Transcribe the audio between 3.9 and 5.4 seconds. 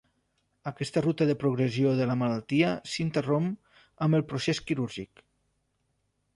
amb el procés quirúrgic.